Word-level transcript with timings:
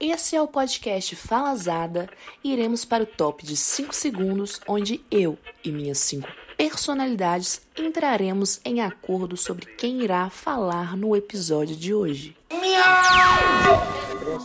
Esse 0.00 0.36
é 0.36 0.42
o 0.42 0.46
podcast 0.46 1.16
Falazada 1.16 2.08
e 2.42 2.52
iremos 2.52 2.84
para 2.84 3.02
o 3.02 3.06
top 3.06 3.44
de 3.44 3.56
5 3.56 3.92
segundos, 3.94 4.60
onde 4.68 5.04
eu 5.10 5.36
e 5.64 5.72
minhas 5.72 5.98
5 5.98 6.28
personalidades 6.56 7.60
entraremos 7.76 8.60
em 8.64 8.80
acordo 8.80 9.36
sobre 9.36 9.64
quem 9.76 10.02
irá 10.02 10.28
falar 10.28 10.96
no 10.96 11.14
episódio 11.14 11.76
de 11.76 11.94
hoje. 11.94 12.36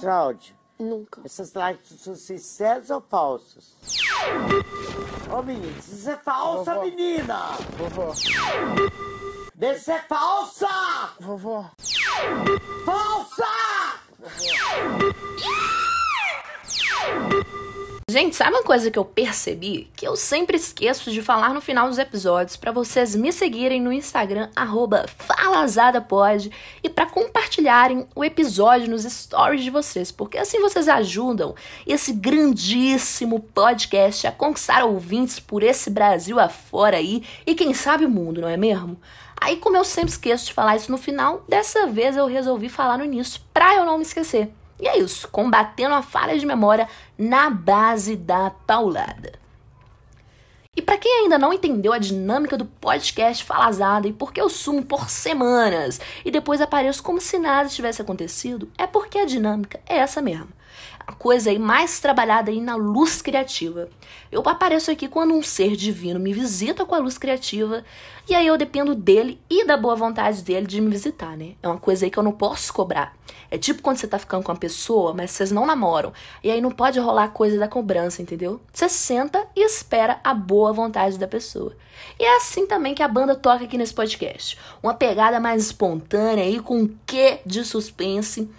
Áudio. 0.07 0.55
Nunca. 0.77 1.21
Essas 1.23 1.53
lives 1.53 2.01
são 2.01 2.15
sinceras 2.15 2.89
ou 2.89 3.01
falsas? 3.01 3.73
Ô 5.31 5.41
menino, 5.41 5.73
isso 5.79 6.09
é 6.09 6.17
falsa, 6.17 6.73
Vovó. 6.73 6.85
menina! 6.85 7.39
Vovó, 7.77 8.11
Deve 9.55 9.79
ser 9.79 10.03
falsa! 10.07 10.67
vovó, 11.19 11.71
Falsa! 12.85 14.02
Yeah! 14.23 15.03
Gente, 18.09 18.35
sabe 18.35 18.51
uma 18.51 18.63
coisa 18.63 18.91
que 18.91 18.99
eu 18.99 19.05
percebi? 19.05 19.89
Que 19.95 20.05
eu 20.05 20.17
sempre 20.17 20.57
esqueço 20.57 21.09
de 21.09 21.21
falar 21.21 21.53
no 21.53 21.61
final 21.61 21.87
dos 21.87 21.97
episódios 21.97 22.57
para 22.57 22.71
vocês 22.71 23.15
me 23.15 23.31
seguirem 23.31 23.81
no 23.81 23.93
Instagram 23.93 24.49
falazadapod 25.17 26.51
e 26.83 26.89
para 26.89 27.05
compartilharem 27.05 28.05
o 28.13 28.23
episódio 28.23 28.89
nos 28.89 29.03
stories 29.03 29.63
de 29.63 29.69
vocês, 29.69 30.11
porque 30.11 30.37
assim 30.37 30.59
vocês 30.59 30.89
ajudam 30.89 31.55
esse 31.87 32.11
grandíssimo 32.11 33.39
podcast 33.39 34.27
a 34.27 34.31
conquistar 34.33 34.83
ouvintes 34.83 35.39
por 35.39 35.63
esse 35.63 35.89
Brasil 35.89 36.39
afora 36.41 36.97
aí 36.97 37.23
e 37.47 37.55
quem 37.55 37.73
sabe 37.73 38.05
o 38.05 38.09
mundo, 38.09 38.41
não 38.41 38.49
é 38.49 38.57
mesmo? 38.57 38.99
Aí, 39.39 39.57
como 39.57 39.77
eu 39.77 39.83
sempre 39.83 40.11
esqueço 40.11 40.45
de 40.45 40.53
falar 40.53 40.75
isso 40.75 40.91
no 40.91 40.97
final, 40.97 41.43
dessa 41.47 41.87
vez 41.87 42.15
eu 42.15 42.27
resolvi 42.27 42.69
falar 42.69 42.97
no 42.97 43.05
início 43.05 43.41
pra 43.53 43.75
eu 43.75 43.85
não 43.85 43.97
me 43.97 44.03
esquecer. 44.03 44.51
E 44.83 44.87
é 44.89 44.97
isso, 44.97 45.29
combatendo 45.29 45.95
a 45.95 46.01
falha 46.01 46.37
de 46.37 46.45
memória 46.45 46.89
na 47.17 47.49
base 47.49 48.17
da 48.17 48.49
paulada. 48.49 49.39
E 50.75 50.81
para 50.81 50.97
quem 50.97 51.21
ainda 51.21 51.37
não 51.37 51.53
entendeu 51.53 51.93
a 51.93 51.97
dinâmica 51.97 52.57
do 52.57 52.65
podcast 52.65 53.45
Falazada 53.45 54.09
e 54.09 54.11
por 54.11 54.33
que 54.33 54.41
eu 54.41 54.49
sumo 54.49 54.83
por 54.83 55.09
semanas 55.09 56.01
e 56.25 56.29
depois 56.29 56.59
apareço 56.59 57.01
como 57.01 57.21
se 57.21 57.39
nada 57.39 57.69
tivesse 57.69 58.01
acontecido, 58.01 58.69
é 58.77 58.85
porque 58.85 59.19
a 59.19 59.25
dinâmica 59.25 59.79
é 59.87 59.99
essa 59.99 60.21
mesmo. 60.21 60.49
A 61.05 61.11
coisa 61.11 61.49
aí 61.49 61.59
mais 61.59 61.99
trabalhada 61.99 62.49
aí 62.49 62.61
na 62.61 62.75
luz 62.75 63.21
criativa. 63.21 63.89
Eu 64.31 64.41
apareço 64.47 64.89
aqui 64.89 65.07
quando 65.07 65.33
um 65.33 65.43
ser 65.43 65.75
divino 65.75 66.19
me 66.19 66.33
visita 66.33 66.85
com 66.85 66.95
a 66.95 66.99
luz 66.99 67.17
criativa 67.17 67.83
e 68.27 68.33
aí 68.33 68.47
eu 68.47 68.57
dependo 68.57 68.95
dele 68.95 69.39
e 69.49 69.65
da 69.65 69.75
boa 69.75 69.95
vontade 69.95 70.41
dele 70.41 70.65
de 70.65 70.79
me 70.79 70.89
visitar, 70.89 71.35
né? 71.35 71.55
É 71.61 71.67
uma 71.67 71.77
coisa 71.77 72.05
aí 72.05 72.11
que 72.11 72.17
eu 72.17 72.23
não 72.23 72.31
posso 72.31 72.73
cobrar. 72.73 73.13
É 73.51 73.57
tipo 73.57 73.81
quando 73.81 73.97
você 73.97 74.07
tá 74.07 74.17
ficando 74.17 74.43
com 74.43 74.51
uma 74.51 74.57
pessoa, 74.57 75.13
mas 75.13 75.31
vocês 75.31 75.51
não 75.51 75.65
namoram. 75.65 76.13
E 76.43 76.49
aí 76.49 76.61
não 76.61 76.71
pode 76.71 76.99
rolar 76.99 77.27
coisa 77.29 77.59
da 77.59 77.67
cobrança, 77.67 78.21
entendeu? 78.21 78.61
Você 78.71 78.87
senta 78.87 79.45
e 79.55 79.65
espera 79.65 80.19
a 80.23 80.33
boa 80.33 80.71
vontade 80.71 81.17
da 81.19 81.27
pessoa. 81.27 81.75
E 82.19 82.23
é 82.23 82.37
assim 82.37 82.65
também 82.65 82.95
que 82.95 83.03
a 83.03 83.07
banda 83.07 83.35
toca 83.35 83.65
aqui 83.65 83.77
nesse 83.77 83.93
podcast. 83.93 84.57
Uma 84.81 84.93
pegada 84.93 85.39
mais 85.39 85.65
espontânea 85.65 86.43
aí, 86.43 86.59
com 86.59 86.79
um 86.79 86.97
quê 87.05 87.41
de 87.45 87.63
suspense. 87.63 88.49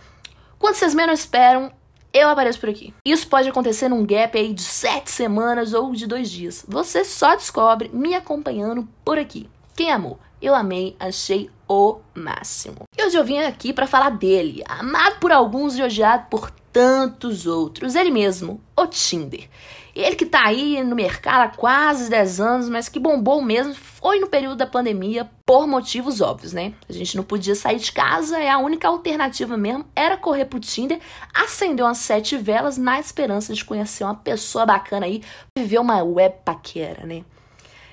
Quando 0.59 0.75
vocês 0.77 0.95
menos 0.95 1.21
esperam, 1.21 1.73
eu 2.15 2.29
apareço 2.29 2.61
por 2.61 2.69
aqui. 2.69 2.95
Isso 3.05 3.27
pode 3.27 3.49
acontecer 3.49 3.89
num 3.89 4.07
gap 4.07 4.39
aí 4.39 4.55
de 4.55 4.63
sete 4.63 5.11
semanas 5.11 5.75
ou 5.75 5.93
de 5.93 6.07
dois 6.07 6.31
dias. 6.31 6.65
Você 6.69 7.05
só 7.05 7.35
descobre 7.35 7.91
me 7.93 8.15
acompanhando 8.15 8.89
por 9.05 9.19
aqui. 9.19 9.51
Quem 9.75 9.91
amou? 9.91 10.21
Eu 10.41 10.55
amei, 10.55 10.95
achei 11.01 11.51
o 11.69 11.99
máximo. 12.15 12.85
E 12.97 13.05
hoje 13.05 13.17
eu 13.17 13.25
vim 13.25 13.39
aqui 13.39 13.73
para 13.73 13.89
falar 13.89 14.11
dele, 14.11 14.63
amado 14.69 15.19
por 15.19 15.33
alguns 15.33 15.77
e 15.77 15.83
odiado 15.83 16.27
por 16.31 16.51
tantos 16.73 17.47
outros. 17.47 17.97
Ele 17.97 18.11
mesmo, 18.11 18.61
o 18.77 18.87
Tinder. 18.87 19.49
Ele 19.95 20.17
que 20.17 20.27
tá 20.27 20.45
aí 20.45 20.83
no 20.83 20.97
mercado 20.97 21.43
há 21.43 21.49
quase 21.49 22.11
10 22.11 22.41
anos, 22.41 22.69
mas 22.69 22.89
que 22.89 22.99
bombou 22.99 23.41
mesmo 23.41 23.75
foi 23.75 24.19
no 24.19 24.27
período 24.27 24.57
da 24.57 24.67
pandemia 24.67 25.31
por 25.47 25.69
motivos 25.69 26.21
óbvios, 26.21 26.53
né? 26.53 26.75
A 26.89 26.93
gente 26.93 27.17
não 27.17 27.23
podia 27.23 27.55
sair 27.55 27.79
de 27.79 27.93
casa 27.93 28.41
e 28.41 28.49
a 28.49 28.59
única 28.59 28.89
alternativa 28.89 29.57
mesmo 29.57 29.85
era 29.95 30.17
correr 30.17 30.47
pro 30.47 30.59
Tinder, 30.59 30.99
acender 31.33 31.85
umas 31.85 31.99
sete 31.99 32.37
velas 32.37 32.77
na 32.77 32.99
esperança 32.99 33.55
de 33.55 33.65
conhecer 33.65 34.03
uma 34.03 34.17
pessoa 34.17 34.67
bacana 34.67 35.07
aí, 35.07 35.23
viver 35.57 35.79
uma 35.79 36.03
web 36.03 36.35
paquera, 36.45 37.07
né? 37.07 37.25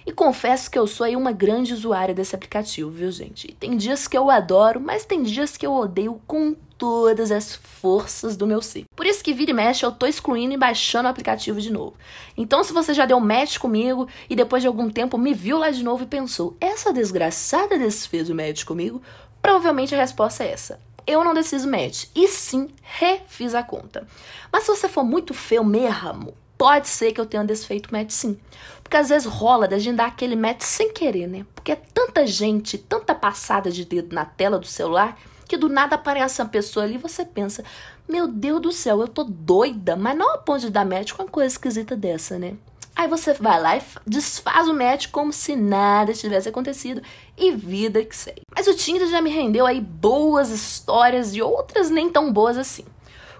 E 0.04 0.12
confesso 0.12 0.72
que 0.72 0.80
eu 0.80 0.88
sou 0.88 1.06
aí 1.06 1.16
uma 1.16 1.32
grande 1.32 1.74
usuária 1.74 2.16
desse 2.16 2.36
aplicativo, 2.36 2.90
viu, 2.90 3.12
gente? 3.12 3.52
E 3.52 3.54
tem 3.54 3.78
dias 3.78 4.08
que 4.08 4.18
eu 4.18 4.32
adoro, 4.32 4.80
mas 4.80 5.06
tem 5.06 5.22
dias 5.22 5.56
que 5.56 5.66
eu 5.66 5.74
odeio 5.74 6.20
com 6.26 6.56
todas 6.82 7.32
as 7.32 7.54
forças 7.54 8.36
do 8.36 8.48
meu 8.48 8.60
ser. 8.60 8.86
Por 8.96 9.06
isso 9.06 9.24
que 9.24 9.36
vira 9.36 9.52
e 9.52 9.54
mexe 9.54 9.86
eu 9.86 9.92
tô 9.92 10.08
excluindo 10.08 10.56
e 10.56 10.58
baixando 10.58 11.06
o 11.06 11.12
aplicativo 11.12 11.62
de 11.62 11.72
novo. 11.72 11.94
Então, 12.36 12.64
se 12.64 12.74
você 12.74 12.92
já 12.92 13.06
deu 13.06 13.20
match 13.20 13.60
comigo 13.60 14.08
e 14.28 14.36
depois 14.36 14.64
de 14.64 14.68
algum 14.68 14.90
tempo 14.90 15.16
me 15.16 15.32
viu 15.32 15.60
lá 15.60 15.70
de 15.70 15.84
novo 15.84 16.02
e 16.02 16.08
pensou, 16.08 16.58
essa 16.60 16.92
desgraçada 16.92 17.78
desfez 17.78 18.32
o 18.32 18.36
match 18.36 18.64
comigo, 18.64 19.00
provavelmente 19.44 19.94
a 19.94 19.98
resposta 20.00 20.44
é 20.44 20.54
essa. 20.54 20.80
Eu 21.06 21.24
não 21.24 21.36
desfiz 21.36 21.64
o 21.64 21.70
match, 21.70 22.06
e 22.16 22.28
sim 22.28 22.70
refiz 22.82 23.54
a 23.54 23.62
conta. 23.62 24.08
Mas 24.52 24.64
se 24.64 24.76
você 24.76 24.90
for 24.90 25.04
muito 25.04 25.36
feio 25.36 25.64
mesmo, 25.64 26.34
pode 26.58 26.88
ser 26.88 27.12
que 27.12 27.22
eu 27.22 27.28
tenha 27.28 27.44
desfeito 27.44 27.90
o 27.90 27.96
match 27.96 28.10
sim. 28.10 28.40
Porque 28.82 28.98
às 28.98 29.10
vezes 29.10 29.28
rola 29.28 29.68
da 29.68 29.78
gente 29.78 29.98
dar 29.98 30.08
aquele 30.08 30.36
match 30.36 30.62
sem 30.62 30.92
querer, 30.92 31.28
né? 31.28 31.46
Porque 31.54 31.74
é 31.74 31.76
tanta 31.76 32.26
gente, 32.26 32.76
tanta 32.76 33.14
passada 33.14 33.70
de 33.70 33.86
dedo 33.86 34.16
na 34.16 34.26
tela 34.26 34.58
do 34.58 34.66
celular, 34.66 35.16
que 35.52 35.58
do 35.58 35.68
nada 35.68 35.96
aparece 35.96 36.42
uma 36.42 36.48
pessoa 36.48 36.86
ali 36.86 36.96
e 36.96 36.98
você 36.98 37.26
pensa, 37.26 37.62
meu 38.08 38.26
Deus 38.26 38.62
do 38.62 38.72
céu, 38.72 39.02
eu 39.02 39.08
tô 39.10 39.26
doida, 39.26 39.98
mas 39.98 40.18
não 40.18 40.36
a 40.36 40.38
ponto 40.38 40.62
de 40.62 40.70
dar 40.70 40.86
match 40.86 41.12
com 41.12 41.24
uma 41.24 41.30
coisa 41.30 41.54
esquisita 41.54 41.94
dessa, 41.94 42.40
né? 42.40 42.54
Aí 42.96 43.06
você 43.06 43.34
vai 43.34 43.62
lá 43.62 43.76
e 43.76 43.82
desfaz 44.08 44.70
o 44.70 44.74
match 44.74 45.08
como 45.12 45.34
se 45.34 45.54
nada 45.58 46.14
tivesse 46.14 46.48
acontecido 46.48 47.02
e 47.38 47.52
vida 47.52 48.02
que 48.06 48.16
segue. 48.16 48.44
Mas 48.56 48.66
o 48.66 48.74
Tinder 48.74 49.10
já 49.10 49.22
me 49.22 49.30
rendeu 49.30 49.66
aí 49.66 49.82
boas 49.82 50.52
histórias 50.52 51.36
e 51.36 51.42
outras 51.42 51.90
nem 51.90 52.10
tão 52.10 52.32
boas 52.32 52.58
assim. 52.58 52.86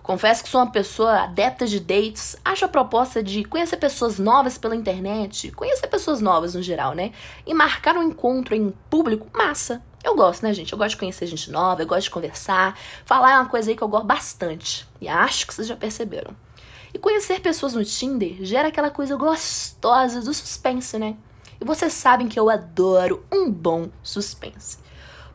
Confesso 0.04 0.44
que 0.44 0.50
sou 0.50 0.60
uma 0.60 0.70
pessoa 0.70 1.22
adepta 1.22 1.66
de 1.66 1.80
dates, 1.80 2.36
acho 2.44 2.66
a 2.66 2.68
proposta 2.68 3.24
de 3.24 3.46
conhecer 3.46 3.78
pessoas 3.78 4.20
novas 4.20 4.58
pela 4.58 4.76
internet, 4.76 5.50
conhecer 5.52 5.88
pessoas 5.88 6.20
novas 6.20 6.56
no 6.56 6.62
geral, 6.62 6.94
né? 6.94 7.14
E 7.48 7.54
marcar 7.54 7.96
um 7.96 8.04
encontro 8.04 8.54
em 8.54 8.74
público, 8.90 9.28
massa. 9.34 9.82
Eu 10.04 10.16
gosto, 10.16 10.44
né, 10.44 10.54
gente? 10.54 10.74
Eu 10.74 10.78
gosto 10.78 10.92
de 10.92 10.98
conhecer 10.98 11.28
gente 11.28 11.52
nova, 11.52 11.82
eu 11.82 11.88
gosto 11.88 12.06
de 12.06 12.10
conversar. 12.10 12.78
Falar 13.06 13.32
é 13.32 13.36
uma 13.36 13.50
coisa 13.50 13.70
aí 13.70 13.76
que 13.76 13.84
eu 13.84 13.88
gosto 13.88 14.06
bastante. 14.06 14.88
E 15.00 15.08
acho 15.08 15.46
que 15.46 15.54
vocês 15.54 15.68
já 15.68 15.76
perceberam. 15.76 16.36
E 16.94 17.00
conhecer 17.00 17.40
pessoas 17.40 17.74
no 17.74 17.86
Tinder 17.86 18.38
gera 18.42 18.68
aquela 18.68 18.90
coisa 18.90 19.16
gostosa 19.16 20.22
do 20.22 20.34
suspense, 20.34 20.98
né? 20.98 21.16
E 21.60 21.66
vocês 21.66 21.94
sabem 21.94 22.28
que 22.28 22.40
eu 22.40 22.50
adoro 22.50 23.24
um 23.32 23.50
bom 23.50 23.90
suspense. 24.02 24.78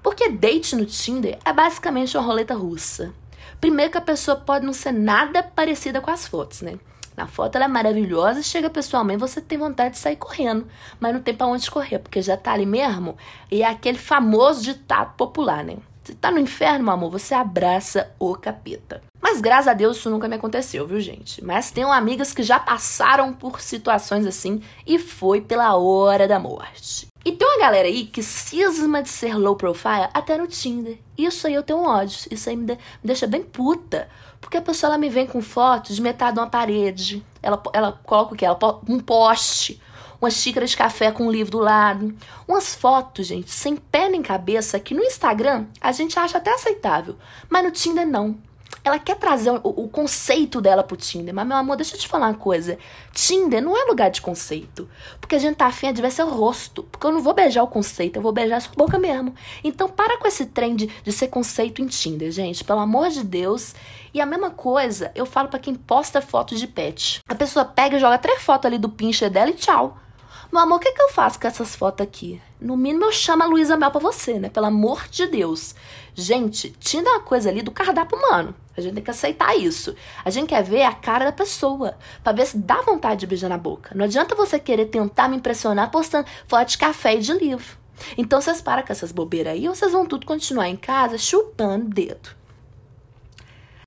Porque 0.03 0.29
date 0.31 0.77
no 0.77 0.85
Tinder 0.85 1.39
é 1.45 1.53
basicamente 1.53 2.17
uma 2.17 2.27
roleta 2.27 2.55
russa. 2.55 3.15
Primeiro 3.61 3.93
que 3.93 3.99
a 3.99 4.03
pessoa 4.03 4.37
pode 4.37 4.67
não 4.67 4.73
ser 4.73 4.93
nada 4.93 5.43
parecida 5.43 6.01
com 6.01 6.11
as 6.11 6.27
fotos, 6.27 6.61
né? 6.61 6.79
Na 7.17 7.27
foto 7.27 7.57
ela 7.57 7.65
é 7.65 7.69
maravilhosa, 7.69 8.43
chega 8.43 8.69
pessoalmente, 8.69 9.21
você 9.21 9.41
tem 9.41 9.57
vontade 9.57 9.95
de 9.95 9.99
sair 9.99 10.17
correndo, 10.17 10.67
mas 11.01 11.15
não 11.15 11.21
tem 11.23 11.35
pra 11.35 11.47
onde 11.47 11.71
correr, 11.71 11.99
porque 11.99 12.21
já 12.21 12.37
tá 12.37 12.53
ali 12.53 12.67
mesmo, 12.67 13.17
e 13.51 13.63
é 13.63 13.67
aquele 13.67 13.97
famoso 13.97 14.63
ditado 14.63 15.15
popular, 15.17 15.65
né? 15.65 15.79
Você 16.05 16.15
tá 16.15 16.31
no 16.31 16.39
inferno, 16.39 16.85
meu 16.85 16.93
amor, 16.93 17.11
você 17.11 17.35
abraça 17.35 18.13
o 18.19 18.37
capeta. 18.37 19.03
Mas 19.21 19.41
graças 19.41 19.67
a 19.67 19.75
Deus 19.75 19.97
isso 19.97 20.09
nunca 20.09 20.29
me 20.29 20.37
aconteceu, 20.37 20.87
viu, 20.87 21.01
gente? 21.01 21.43
Mas 21.45 21.73
tenho 21.73 21.91
amigas 21.91 22.33
que 22.33 22.45
já 22.45 22.61
passaram 22.61 23.33
por 23.33 23.61
situações 23.61 24.25
assim 24.25 24.63
e 24.87 24.99
foi 25.01 25.41
pela 25.41 25.75
hora 25.75 26.29
da 26.29 26.39
morte. 26.39 27.09
E 27.27 27.33
tem 27.33 27.45
uma 27.49 27.59
galera 27.59 27.89
aí 27.89 28.07
que 28.07 28.23
cisma 28.23 29.03
de 29.03 29.09
ser 29.09 29.35
low 29.37 29.57
profile 29.57 30.09
até 30.15 30.39
no 30.39 30.47
Tinder. 30.47 30.97
Isso 31.19 31.49
aí 31.49 31.55
eu 31.55 31.63
tenho 31.65 31.81
um 31.81 31.85
ódio. 31.89 32.17
Isso 32.31 32.49
aí 32.49 32.55
me, 32.57 32.65
de- 32.67 32.75
me 32.75 32.79
deixa 33.03 33.27
bem 33.27 33.43
puta. 33.43 34.09
Porque 34.41 34.57
a 34.57 34.63
pessoa 34.63 34.91
ela 34.91 34.97
me 34.99 35.09
vem 35.09 35.27
com 35.27 35.43
fotos 35.43 35.97
de 35.97 36.03
metade 36.03 36.35
de 36.35 36.39
uma 36.39 36.49
parede. 36.49 37.27
Ela, 37.43 37.61
ela 37.73 38.01
coloca 38.05 38.33
o 38.33 38.37
quê? 38.37 38.45
Ela, 38.45 38.57
um 38.89 39.01
poste. 39.01 39.83
Uma 40.21 40.31
xícara 40.31 40.65
de 40.67 40.77
café 40.77 41.11
com 41.11 41.27
um 41.27 41.31
livro 41.33 41.51
do 41.51 41.59
lado. 41.59 42.15
Umas 42.47 42.77
fotos, 42.77 43.27
gente, 43.27 43.51
sem 43.51 43.75
pé 43.75 44.09
nem 44.09 44.23
cabeça, 44.23 44.79
que 44.79 44.95
no 44.95 45.03
Instagram 45.03 45.67
a 45.81 45.91
gente 45.91 46.17
acha 46.17 46.39
até 46.39 46.55
aceitável. 46.55 47.17
Mas 47.51 47.65
no 47.65 47.73
Tinder 47.73 48.07
não. 48.07 48.39
Ela 48.87 49.01
quer 49.01 49.17
trazer 49.17 49.51
o, 49.51 49.61
o 49.65 49.89
conceito 49.89 50.61
dela 50.61 50.85
pro 50.85 50.97
Tinder. 50.97 51.35
Mas, 51.35 51.45
meu 51.45 51.57
amor, 51.57 51.77
deixa 51.77 51.97
eu 51.97 51.99
te 51.99 52.07
falar 52.07 52.29
uma 52.29 52.35
coisa. 52.35 52.79
Tinder 53.13 53.61
não 53.61 53.77
é 53.77 53.83
lugar 53.83 54.13
de 54.13 54.21
conceito. 54.21 54.89
Porque 55.21 55.35
a 55.35 55.41
gente 55.41 55.57
tá 55.57 55.67
afim 55.67 55.93
de 55.93 56.01
ver 56.01 56.13
seu 56.13 56.31
rosto. 56.31 56.85
Porque 56.85 57.05
eu 57.05 57.11
não 57.11 57.21
vou 57.21 57.35
beijar 57.35 57.65
o 57.65 57.67
conceito, 57.67 58.15
eu 58.15 58.23
vou 58.23 58.31
beijar 58.31 58.61
sua 58.61 58.75
boca 58.77 58.97
mesmo. 58.97 59.35
Então, 59.65 59.89
para 59.89 60.19
com 60.19 60.29
esse 60.29 60.47
trem 60.47 60.77
de, 60.77 60.87
de 60.87 61.11
ser 61.11 61.27
conceito 61.27 61.83
em 61.83 61.87
Tinder, 61.89 62.31
gente. 62.31 62.63
Pelo 62.63 62.79
amor 62.79 63.09
de 63.09 63.25
Deus. 63.25 63.75
E 64.15 64.21
a 64.21 64.25
mesma 64.25 64.51
coisa 64.51 65.11
eu 65.17 65.27
falo 65.27 65.49
pra 65.49 65.59
quem 65.59 65.75
posta 65.75 66.21
fotos 66.21 66.61
de 66.61 66.69
pet. 66.69 67.19
A 67.29 67.35
pessoa 67.35 67.65
pega 67.65 67.97
e 67.97 68.01
joga 68.01 68.19
três 68.19 68.41
fotos 68.41 68.67
ali 68.67 68.79
do 68.79 68.89
pincher 68.89 69.29
dela 69.29 69.51
e 69.51 69.55
tchau. 69.55 69.99
Meu 70.53 70.63
amor, 70.63 70.77
o 70.77 70.81
que, 70.81 70.93
que 70.93 71.03
eu 71.03 71.09
faço 71.11 71.41
com 71.41 71.47
essas 71.47 71.75
fotos 71.75 72.07
aqui? 72.07 72.41
No 72.61 72.77
mínimo 72.77 73.05
eu 73.05 73.13
chamo 73.13 73.43
a 73.43 73.47
Luísa 73.47 73.77
Mel 73.77 73.91
pra 73.91 74.01
você, 74.01 74.39
né? 74.39 74.49
Pelo 74.49 74.67
amor 74.67 75.07
de 75.11 75.27
Deus. 75.27 75.75
Gente, 76.15 76.71
tinha 76.79 77.03
uma 77.03 77.21
coisa 77.21 77.51
ali 77.51 77.63
do 77.63 77.71
cardápio 77.71 78.17
humano. 78.17 78.55
A 78.77 78.81
gente 78.81 78.95
tem 78.95 79.03
que 79.03 79.11
aceitar 79.11 79.57
isso. 79.57 79.95
A 80.25 80.31
gente 80.31 80.49
quer 80.49 80.63
ver 80.63 80.83
a 80.83 80.95
cara 80.95 81.27
da 81.27 81.33
pessoa, 81.33 81.97
pra 82.23 82.33
ver 82.33 82.47
se 82.47 82.59
dá 82.59 82.81
vontade 82.83 83.21
de 83.21 83.27
beijar 83.27 83.49
na 83.49 83.59
boca. 83.59 83.95
Não 83.95 84.05
adianta 84.05 84.35
você 84.35 84.59
querer 84.59 84.87
tentar 84.87 85.29
me 85.29 85.37
impressionar 85.37 85.91
postando 85.91 86.29
foto 86.47 86.69
de 86.69 86.79
café 86.79 87.17
e 87.17 87.21
de 87.21 87.33
livro. 87.33 87.77
Então 88.17 88.41
vocês 88.41 88.61
param 88.61 88.83
com 88.83 88.93
essas 88.93 89.13
bobeiras 89.13 89.55
aí 89.55 89.69
ou 89.69 89.75
vocês 89.75 89.93
vão 89.93 90.07
tudo 90.07 90.27
continuar 90.27 90.69
em 90.69 90.77
casa 90.77 91.19
chupando 91.19 91.89
dedo. 91.89 92.31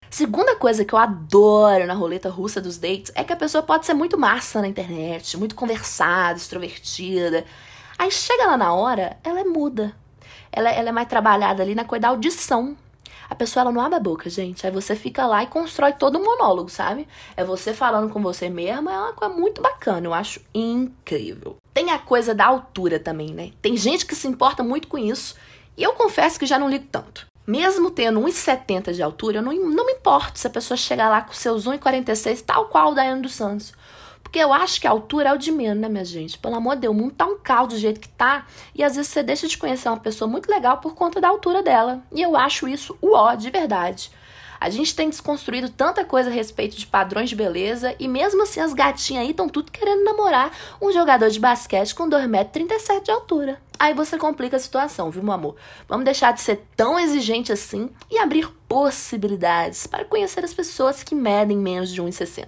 Segunda 0.10 0.56
coisa 0.56 0.84
que 0.84 0.94
eu 0.94 0.98
adoro 0.98 1.86
na 1.86 1.94
roleta 1.94 2.30
russa 2.30 2.60
dos 2.60 2.78
dates 2.78 3.12
é 3.14 3.24
que 3.24 3.32
a 3.32 3.36
pessoa 3.36 3.62
pode 3.62 3.86
ser 3.86 3.94
muito 3.94 4.18
massa 4.18 4.60
na 4.60 4.68
internet, 4.68 5.38
muito 5.38 5.54
conversada, 5.54 6.38
extrovertida. 6.38 7.46
Aí 7.98 8.10
chega 8.10 8.48
lá 8.48 8.58
na 8.58 8.74
hora, 8.74 9.18
ela 9.24 9.42
é 9.42 9.44
muda. 9.44 9.96
Ela, 10.52 10.72
ela 10.72 10.90
é 10.90 10.92
mais 10.92 11.08
trabalhada 11.08 11.62
ali 11.62 11.76
na 11.76 11.86
coisa 11.86 12.02
da 12.02 12.08
audição. 12.08 12.76
A 13.30 13.36
pessoa 13.36 13.62
ela 13.62 13.72
não 13.72 13.82
abre 13.82 13.98
a 13.98 14.00
boca, 14.00 14.28
gente. 14.32 14.66
Aí 14.66 14.72
você 14.72 14.96
fica 14.96 15.28
lá 15.28 15.44
e 15.44 15.48
constrói 15.48 15.94
todo 15.94 16.18
um 16.18 16.24
monólogo, 16.24 16.70
sabe? 16.70 17.08
É 17.38 17.44
você 17.44 17.72
falando 17.72 18.12
com 18.12 18.20
você 18.20 18.50
mesma, 18.50 18.92
é 18.92 18.98
uma 18.98 19.14
coisa 19.14 19.34
muito 19.34 19.62
bacana, 19.62 20.08
eu 20.08 20.14
acho 20.14 20.42
incrível. 20.56 21.58
Tem 21.72 21.92
a 21.92 22.00
coisa 22.00 22.34
da 22.34 22.48
altura 22.48 23.00
também, 23.00 23.32
né? 23.32 23.52
Tem 23.62 23.78
gente 23.78 24.08
que 24.08 24.16
se 24.16 24.28
importa 24.28 24.64
muito 24.64 24.88
com 24.88 24.98
isso, 24.98 25.36
e 25.78 25.84
eu 25.84 25.94
confesso 25.94 26.40
que 26.40 26.48
já 26.48 26.58
não 26.58 26.68
ligo 26.68 26.88
tanto. 26.92 27.28
Mesmo 27.50 27.90
tendo 27.90 28.22
1,70 28.22 28.94
de 28.94 29.02
altura, 29.02 29.40
eu 29.40 29.42
não, 29.42 29.52
não 29.52 29.84
me 29.84 29.94
importo 29.94 30.38
se 30.38 30.46
a 30.46 30.52
pessoa 30.52 30.78
chegar 30.78 31.10
lá 31.10 31.24
com 31.24 31.34
seus 31.34 31.66
1,46, 31.66 32.44
tal 32.46 32.66
qual 32.66 32.92
o 32.92 32.94
Daiane 32.94 33.24
dos 33.24 33.34
Santos. 33.34 33.74
Porque 34.22 34.38
eu 34.38 34.54
acho 34.54 34.80
que 34.80 34.86
a 34.86 34.92
altura 34.92 35.30
é 35.30 35.34
o 35.34 35.38
de 35.38 35.52
menos, 35.52 35.82
né, 35.82 35.90
minha 35.90 36.06
gente? 36.06 36.38
Pelo 36.38 36.54
amor 36.54 36.76
de 36.76 36.82
Deus, 36.82 36.94
o 36.94 36.98
mundo 37.00 37.16
tá 37.16 37.26
um 37.26 37.40
caldo 37.40 37.74
do 37.74 37.80
jeito 37.80 38.00
que 38.00 38.10
tá. 38.10 38.46
E 38.76 38.84
às 38.84 38.96
vezes 38.96 39.12
você 39.12 39.24
deixa 39.24 39.48
de 39.48 39.58
conhecer 39.58 39.90
uma 39.90 39.98
pessoa 39.98 40.30
muito 40.30 40.48
legal 40.48 40.78
por 40.78 40.94
conta 40.94 41.20
da 41.20 41.28
altura 41.28 41.64
dela. 41.64 42.04
E 42.12 42.22
eu 42.22 42.38
acho 42.38 42.68
isso 42.68 42.96
o 43.02 43.16
ó, 43.16 43.34
de 43.34 43.50
verdade. 43.50 44.12
A 44.60 44.70
gente 44.70 44.94
tem 44.94 45.10
desconstruído 45.10 45.70
tanta 45.70 46.04
coisa 46.04 46.30
a 46.30 46.34
respeito 46.34 46.76
de 46.76 46.86
padrões 46.86 47.30
de 47.30 47.36
beleza 47.36 47.96
e 47.98 48.08
mesmo 48.08 48.44
assim 48.44 48.60
as 48.60 48.74
gatinhas 48.74 49.24
aí 49.24 49.32
estão 49.32 49.48
tudo 49.48 49.72
querendo 49.72 50.04
namorar 50.04 50.52
um 50.82 50.92
jogador 50.92 51.30
de 51.30 51.40
basquete 51.40 51.96
com 51.96 52.10
2,37m 52.10 53.04
de 53.04 53.12
altura. 53.12 53.62
Aí 53.80 53.94
você 53.94 54.18
complica 54.18 54.58
a 54.58 54.60
situação, 54.60 55.10
viu, 55.10 55.24
meu 55.24 55.32
amor? 55.32 55.56
Vamos 55.88 56.04
deixar 56.04 56.34
de 56.34 56.42
ser 56.42 56.62
tão 56.76 57.00
exigente 57.00 57.54
assim 57.54 57.90
e 58.12 58.18
abrir 58.18 58.50
possibilidades 58.68 59.88
para 59.88 60.04
conhecer 60.04 60.44
as 60.44 60.54
pessoas 60.54 61.04
que 61.04 61.16
medem 61.16 61.58
menos 61.58 61.90
de 61.90 62.02
1,60. 62.02 62.46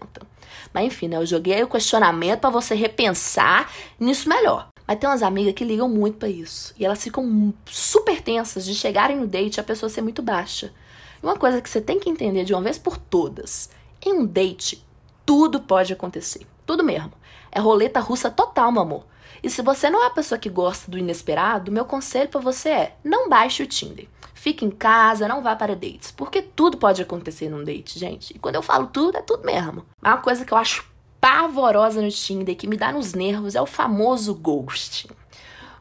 Mas 0.74 0.86
enfim, 0.86 1.08
né, 1.08 1.16
eu 1.16 1.26
joguei 1.26 1.64
o 1.64 1.68
questionamento 1.68 2.42
para 2.42 2.50
você 2.50 2.76
repensar 2.76 3.72
nisso 3.98 4.28
melhor. 4.28 4.68
Mas 4.86 5.00
tem 5.00 5.10
umas 5.10 5.24
amigas 5.24 5.54
que 5.54 5.64
ligam 5.64 5.88
muito 5.88 6.18
para 6.18 6.28
isso. 6.28 6.74
E 6.78 6.86
elas 6.86 7.02
ficam 7.02 7.54
super 7.66 8.22
tensas 8.22 8.66
de 8.66 8.76
chegarem 8.76 9.16
no 9.16 9.26
date 9.26 9.56
e 9.56 9.62
a 9.62 9.64
pessoa 9.64 9.90
ser 9.90 10.02
muito 10.02 10.22
baixa. 10.22 10.74
Uma 11.22 11.36
coisa 11.36 11.62
que 11.62 11.70
você 11.70 11.80
tem 11.80 12.00
que 12.00 12.10
entender 12.10 12.44
de 12.44 12.54
uma 12.54 12.62
vez 12.62 12.78
por 12.78 12.98
todas: 12.98 13.70
em 14.06 14.14
um 14.14 14.26
date, 14.26 14.86
tudo 15.26 15.60
pode 15.62 15.94
acontecer. 15.94 16.48
Tudo 16.66 16.84
mesmo. 16.84 17.14
É 17.52 17.60
roleta 17.60 18.00
russa 18.00 18.32
total, 18.32 18.72
meu 18.72 18.82
amor. 18.82 19.06
E 19.44 19.50
se 19.50 19.62
você 19.62 19.90
não 19.90 20.04
é 20.04 20.08
a 20.08 20.12
pessoa 20.12 20.40
que 20.40 20.50
gosta 20.50 20.90
do 20.90 20.98
inesperado, 20.98 21.72
meu 21.72 21.86
conselho 21.86 22.30
para 22.30 22.42
você 22.42 22.70
é: 22.70 22.98
não 23.04 23.30
baixe 23.30 23.64
o 23.64 23.68
Tinder. 23.68 24.08
Fique 24.34 24.66
em 24.66 24.72
casa, 24.72 25.28
não 25.28 25.44
vá 25.44 25.56
para 25.56 25.76
dates, 25.76 26.10
porque 26.10 26.42
tudo 26.42 26.78
pode 26.78 27.02
acontecer 27.02 27.48
num 27.50 27.64
date, 27.64 28.00
gente. 28.00 28.36
E 28.36 28.40
quando 28.40 28.56
eu 28.56 28.64
falo 28.64 28.88
tudo, 28.88 29.18
é 29.18 29.22
tudo 29.22 29.46
mesmo. 29.46 29.86
Uma 30.02 30.18
coisa 30.18 30.44
que 30.44 30.52
eu 30.52 30.58
acho 30.58 30.90
pavorosa 31.20 32.02
no 32.02 32.10
Tinder, 32.10 32.58
que 32.58 32.66
me 32.66 32.76
dá 32.76 32.92
nos 32.92 33.14
nervos, 33.14 33.54
é 33.54 33.62
o 33.62 33.68
famoso 33.68 34.34
ghosting. 34.34 35.10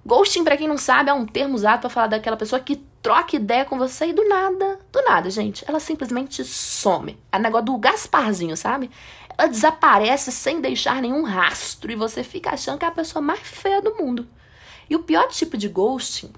Ghosting, 0.06 0.44
para 0.44 0.56
quem 0.56 0.66
não 0.66 0.78
sabe, 0.78 1.10
é 1.10 1.12
um 1.12 1.26
termo 1.26 1.54
usado 1.54 1.80
para 1.80 1.90
falar 1.90 2.06
daquela 2.06 2.36
pessoa 2.36 2.60
que 2.60 2.76
troca 3.02 3.36
ideia 3.36 3.64
com 3.64 3.78
você 3.78 4.06
e 4.06 4.12
do 4.12 4.26
nada, 4.28 4.78
do 4.90 5.02
nada, 5.02 5.30
gente, 5.30 5.64
ela 5.66 5.80
simplesmente 5.80 6.44
some. 6.44 7.18
É 7.30 7.36
o 7.36 7.40
negócio 7.40 7.66
do 7.66 7.78
Gasparzinho, 7.78 8.56
sabe? 8.56 8.90
Ela 9.36 9.48
desaparece 9.48 10.32
sem 10.32 10.60
deixar 10.60 11.00
nenhum 11.00 11.22
rastro 11.22 11.90
e 11.90 11.96
você 11.96 12.22
fica 12.22 12.50
achando 12.50 12.78
que 12.78 12.84
é 12.84 12.88
a 12.88 12.92
pessoa 12.92 13.22
mais 13.22 13.40
feia 13.40 13.80
do 13.80 13.94
mundo. 13.94 14.26
E 14.88 14.96
o 14.96 15.02
pior 15.02 15.28
tipo 15.28 15.56
de 15.56 15.68
ghosting 15.68 16.32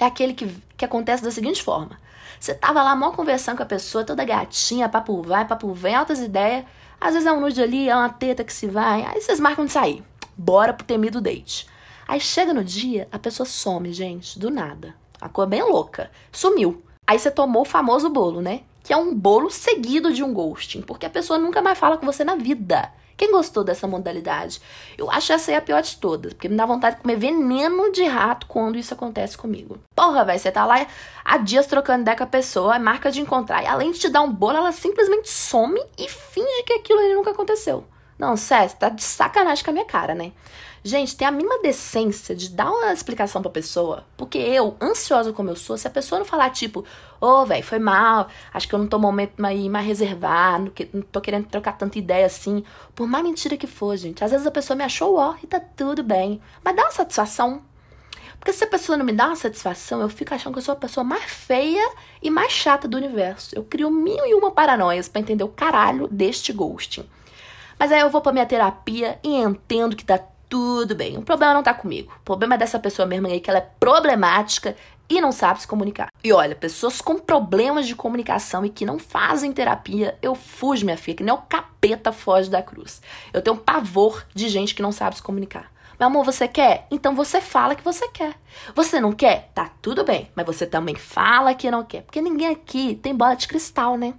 é 0.00 0.04
aquele 0.04 0.34
que, 0.34 0.48
que 0.76 0.84
acontece 0.84 1.22
da 1.22 1.30
seguinte 1.30 1.62
forma. 1.62 1.98
Você 2.40 2.54
tava 2.54 2.82
lá 2.82 2.94
mal 2.94 3.12
conversando 3.12 3.56
com 3.56 3.62
a 3.62 3.66
pessoa, 3.66 4.04
toda 4.04 4.24
gatinha, 4.24 4.88
papo 4.88 5.22
vai, 5.22 5.46
papo 5.46 5.72
vem, 5.72 5.94
altas 5.94 6.20
ideias. 6.20 6.64
Às 7.00 7.12
vezes 7.12 7.26
é 7.26 7.32
um 7.32 7.40
nude 7.40 7.62
ali, 7.62 7.88
é 7.88 7.94
uma 7.94 8.08
teta 8.08 8.44
que 8.44 8.52
se 8.52 8.66
vai. 8.66 9.02
Aí 9.02 9.20
vocês 9.20 9.38
marcam 9.38 9.64
de 9.64 9.72
sair. 9.72 10.02
Bora 10.36 10.72
pro 10.72 10.86
temido 10.86 11.20
date. 11.20 11.66
Aí 12.06 12.20
chega 12.20 12.52
no 12.52 12.62
dia, 12.62 13.08
a 13.10 13.18
pessoa 13.18 13.46
some, 13.46 13.92
gente, 13.92 14.38
do 14.38 14.50
nada. 14.50 14.94
A 15.20 15.28
cor 15.28 15.46
bem 15.46 15.62
louca. 15.62 16.10
Sumiu. 16.30 16.82
Aí 17.06 17.18
você 17.18 17.30
tomou 17.30 17.62
o 17.62 17.66
famoso 17.66 18.08
bolo, 18.10 18.40
né? 18.40 18.62
Que 18.82 18.92
é 18.92 18.96
um 18.96 19.14
bolo 19.14 19.50
seguido 19.50 20.12
de 20.12 20.22
um 20.22 20.32
ghosting, 20.32 20.82
porque 20.82 21.06
a 21.06 21.10
pessoa 21.10 21.38
nunca 21.38 21.62
mais 21.62 21.78
fala 21.78 21.96
com 21.96 22.04
você 22.04 22.24
na 22.24 22.34
vida. 22.34 22.92
Quem 23.16 23.30
gostou 23.30 23.62
dessa 23.62 23.86
modalidade? 23.86 24.60
Eu 24.98 25.10
acho 25.10 25.32
essa 25.32 25.50
aí 25.50 25.56
a 25.56 25.62
pior 25.62 25.80
de 25.80 25.96
todas, 25.96 26.32
porque 26.32 26.48
me 26.48 26.56
dá 26.56 26.66
vontade 26.66 26.96
de 26.96 27.02
comer 27.02 27.16
veneno 27.16 27.92
de 27.92 28.04
rato 28.04 28.46
quando 28.46 28.76
isso 28.76 28.92
acontece 28.92 29.38
comigo. 29.38 29.78
Porra, 29.94 30.24
velho, 30.24 30.38
você 30.38 30.50
tá 30.50 30.66
lá 30.66 30.84
há 31.24 31.38
dias 31.38 31.66
trocando 31.66 32.02
ideia 32.02 32.16
com 32.16 32.24
a 32.24 32.26
pessoa, 32.26 32.78
marca 32.78 33.10
de 33.10 33.20
encontrar, 33.20 33.62
e 33.62 33.66
além 33.66 33.92
de 33.92 34.00
te 34.00 34.08
dar 34.08 34.22
um 34.22 34.32
bolo, 34.32 34.56
ela 34.56 34.72
simplesmente 34.72 35.30
some 35.30 35.80
e 35.96 36.08
finge 36.08 36.62
que 36.64 36.72
aquilo 36.72 36.98
ali 36.98 37.14
nunca 37.14 37.30
aconteceu. 37.30 37.84
Não, 38.18 38.36
você 38.36 38.68
tá 38.68 38.88
de 38.88 39.02
sacanagem 39.02 39.64
com 39.64 39.70
a 39.70 39.74
minha 39.74 39.84
cara, 39.84 40.14
né? 40.14 40.32
Gente, 40.86 41.16
tem 41.16 41.26
a 41.26 41.30
mínima 41.30 41.62
decência 41.62 42.36
de 42.36 42.50
dar 42.50 42.70
uma 42.70 42.92
explicação 42.92 43.40
pra 43.40 43.50
pessoa. 43.50 44.04
Porque 44.18 44.36
eu, 44.36 44.76
ansiosa 44.82 45.32
como 45.32 45.48
eu 45.48 45.56
sou, 45.56 45.78
se 45.78 45.88
a 45.88 45.90
pessoa 45.90 46.18
não 46.18 46.26
falar, 46.26 46.50
tipo, 46.50 46.84
ô, 47.18 47.26
oh, 47.26 47.46
velho, 47.46 47.64
foi 47.64 47.78
mal, 47.78 48.28
acho 48.52 48.68
que 48.68 48.74
eu 48.74 48.78
não 48.78 48.86
tô 48.86 48.98
momento 48.98 49.40
mais, 49.40 49.58
mais 49.62 49.86
reservado, 49.86 50.70
não 50.92 51.00
tô 51.00 51.22
querendo 51.22 51.46
trocar 51.46 51.78
tanta 51.78 51.98
ideia 51.98 52.26
assim. 52.26 52.62
Por 52.94 53.06
mais 53.06 53.24
mentira 53.24 53.56
que 53.56 53.66
for, 53.66 53.96
gente. 53.96 54.22
Às 54.22 54.32
vezes 54.32 54.46
a 54.46 54.50
pessoa 54.50 54.76
me 54.76 54.84
achou 54.84 55.16
ó 55.16 55.34
e 55.42 55.46
tá 55.46 55.58
tudo 55.58 56.02
bem. 56.02 56.38
Mas 56.62 56.76
dá 56.76 56.82
uma 56.82 56.90
satisfação. 56.90 57.62
Porque 58.38 58.52
se 58.52 58.64
a 58.64 58.66
pessoa 58.66 58.98
não 58.98 59.06
me 59.06 59.12
dá 59.12 59.28
uma 59.28 59.36
satisfação, 59.36 60.02
eu 60.02 60.08
fico 60.10 60.34
achando 60.34 60.52
que 60.52 60.58
eu 60.58 60.64
sou 60.64 60.74
a 60.74 60.76
pessoa 60.76 61.02
mais 61.02 61.24
feia 61.24 61.94
e 62.20 62.28
mais 62.28 62.52
chata 62.52 62.86
do 62.86 62.98
universo. 62.98 63.56
Eu 63.56 63.64
crio 63.64 63.90
mil 63.90 64.26
e 64.26 64.34
uma 64.34 64.50
paranoias 64.50 65.08
para 65.08 65.22
entender 65.22 65.44
o 65.44 65.48
caralho 65.48 66.08
deste 66.08 66.52
ghosting. 66.52 67.08
Mas 67.78 67.90
aí 67.90 68.00
eu 68.00 68.10
vou 68.10 68.20
pra 68.20 68.32
minha 68.34 68.44
terapia 68.44 69.18
e 69.24 69.34
entendo 69.34 69.96
que 69.96 70.04
tá 70.04 70.20
tudo 70.54 70.94
bem. 70.94 71.18
O 71.18 71.22
problema 71.22 71.52
não 71.52 71.64
tá 71.64 71.74
comigo. 71.74 72.12
O 72.20 72.24
problema 72.24 72.54
é 72.54 72.58
dessa 72.58 72.78
pessoa 72.78 73.04
mesmo 73.04 73.26
aí, 73.26 73.40
que 73.40 73.50
ela 73.50 73.58
é 73.58 73.68
problemática 73.80 74.76
e 75.08 75.20
não 75.20 75.32
sabe 75.32 75.60
se 75.60 75.66
comunicar. 75.66 76.10
E 76.22 76.32
olha, 76.32 76.54
pessoas 76.54 77.00
com 77.00 77.18
problemas 77.18 77.88
de 77.88 77.96
comunicação 77.96 78.64
e 78.64 78.70
que 78.70 78.86
não 78.86 78.96
fazem 78.96 79.52
terapia, 79.52 80.16
eu 80.22 80.36
fujo, 80.36 80.84
minha 80.84 80.96
filha, 80.96 81.16
que 81.16 81.24
nem 81.24 81.34
o 81.34 81.38
capeta 81.38 82.12
foge 82.12 82.48
da 82.48 82.62
cruz. 82.62 83.02
Eu 83.32 83.42
tenho 83.42 83.56
pavor 83.56 84.24
de 84.32 84.48
gente 84.48 84.76
que 84.76 84.82
não 84.82 84.92
sabe 84.92 85.16
se 85.16 85.22
comunicar. 85.24 85.72
Meu 85.98 86.06
amor, 86.06 86.24
você 86.24 86.46
quer? 86.46 86.86
Então 86.88 87.16
você 87.16 87.40
fala 87.40 87.74
que 87.74 87.82
você 87.82 88.06
quer. 88.06 88.36
Você 88.76 89.00
não 89.00 89.10
quer? 89.10 89.50
Tá 89.56 89.72
tudo 89.82 90.04
bem, 90.04 90.30
mas 90.36 90.46
você 90.46 90.68
também 90.68 90.94
fala 90.94 91.52
que 91.52 91.68
não 91.68 91.82
quer. 91.82 92.02
Porque 92.02 92.22
ninguém 92.22 92.50
aqui 92.50 92.94
tem 93.02 93.12
bola 93.12 93.34
de 93.34 93.48
cristal, 93.48 93.96
né? 93.96 94.14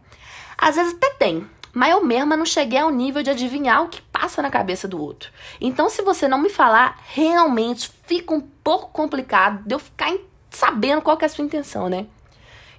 Às 0.57 0.75
vezes 0.75 0.95
até 0.95 1.11
tem, 1.11 1.49
mas 1.75 1.91
eu 1.91 2.01
mesma 2.01 2.37
não 2.37 2.45
cheguei 2.45 2.79
ao 2.79 2.89
nível 2.89 3.21
de 3.21 3.29
adivinhar 3.29 3.83
o 3.83 3.89
que 3.89 4.01
passa 4.01 4.41
na 4.41 4.49
cabeça 4.49 4.87
do 4.87 4.99
outro. 4.99 5.29
Então, 5.59 5.89
se 5.89 6.01
você 6.01 6.25
não 6.25 6.37
me 6.37 6.49
falar, 6.49 6.97
realmente 7.05 7.91
fica 8.07 8.33
um 8.33 8.39
pouco 8.39 8.91
complicado 8.93 9.61
de 9.65 9.75
eu 9.75 9.79
ficar 9.79 10.15
sabendo 10.49 11.01
qual 11.01 11.17
é 11.21 11.25
a 11.25 11.29
sua 11.29 11.43
intenção, 11.43 11.89
né? 11.89 12.07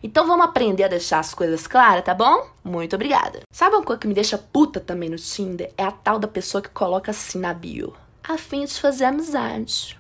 Então 0.03 0.27
vamos 0.27 0.47
aprender 0.47 0.85
a 0.85 0.89
deixar 0.89 1.19
as 1.19 1.35
coisas 1.35 1.67
claras, 1.67 2.05
tá 2.05 2.15
bom? 2.15 2.47
Muito 2.65 2.97
obrigada. 2.97 3.41
Sabe 3.51 3.77
uma 3.77 3.85
coisa 3.85 4.01
que 4.01 4.09
me 4.09 4.15
deixa 4.15 4.39
puta 4.39 4.81
também 4.81 5.11
no 5.11 5.17
Tinder? 5.17 5.71
É 5.77 5.85
a 5.85 5.91
tal 5.91 6.19
da 6.19 6.29
pessoa 6.29 6.63
que 6.63 6.69
coloca 6.71 7.11
assim 7.11 7.39
na 7.39 7.53
bio. 7.53 7.95
A 8.27 8.39
fim 8.39 8.65
de 8.65 8.81
fazer 8.81 9.05
amizade. 9.05 9.99